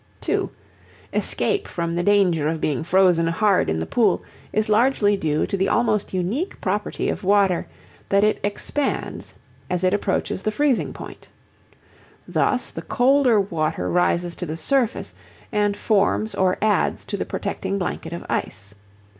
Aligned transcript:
(2) 0.21 0.49
Escape 1.13 1.67
from 1.67 1.93
the 1.95 2.01
danger 2.01 2.47
of 2.47 2.59
being 2.59 2.83
frozen 2.83 3.27
hard 3.27 3.69
in 3.69 3.77
the 3.77 3.85
pool 3.85 4.23
is 4.51 4.67
largely 4.67 5.15
due 5.15 5.45
to 5.45 5.55
the 5.55 5.69
almost 5.69 6.11
unique 6.11 6.59
property 6.59 7.07
of 7.07 7.23
water 7.23 7.67
that 8.09 8.23
it 8.23 8.39
expands 8.43 9.35
as 9.69 9.83
it 9.83 9.93
approaches 9.93 10.41
the 10.41 10.49
freezing 10.49 10.91
point. 10.91 11.27
Thus 12.27 12.71
the 12.71 12.81
colder 12.81 13.39
water 13.39 13.91
rises 13.91 14.35
to 14.37 14.47
the 14.47 14.57
surface 14.57 15.13
and 15.51 15.77
forms 15.77 16.33
or 16.33 16.57
adds 16.63 17.05
to 17.05 17.15
the 17.15 17.23
protecting 17.23 17.77
blanket 17.77 18.11
of 18.11 18.25
ice. 18.27 18.73